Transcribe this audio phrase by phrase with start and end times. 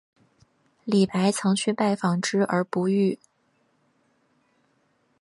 [0.83, 3.19] 李白曾去拜访之而不遇。